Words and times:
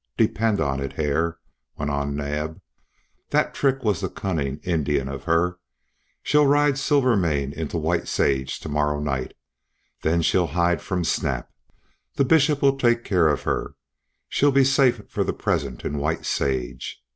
Depend 0.17 0.59
on 0.59 0.79
it, 0.79 0.93
Hare," 0.93 1.37
went 1.77 1.91
on 1.91 2.15
Naab. 2.15 2.59
"That 3.29 3.53
trick 3.53 3.83
was 3.83 4.01
the 4.01 4.09
cunning 4.09 4.59
Indian 4.63 5.07
of 5.07 5.25
her. 5.25 5.59
She'll 6.23 6.47
ride 6.47 6.79
Silvermane 6.79 7.53
into 7.53 7.77
White 7.77 8.07
Sage 8.07 8.59
to 8.61 8.67
morrow 8.67 8.99
night. 8.99 9.35
Then 10.01 10.23
she'll 10.23 10.47
hide 10.57 10.81
from 10.81 11.03
Snap. 11.03 11.51
The 12.15 12.25
Bishop 12.25 12.63
will 12.63 12.79
take 12.79 13.03
care 13.03 13.27
of 13.27 13.43
her. 13.43 13.75
She'll 14.27 14.51
be 14.51 14.63
safe 14.63 15.03
for 15.07 15.23
the 15.23 15.33
present 15.33 15.85
in 15.85 15.99
White 15.99 16.25
Sage. 16.25 16.99